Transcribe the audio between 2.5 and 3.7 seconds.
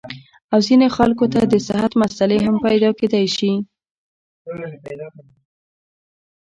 پېدا کېدے شي-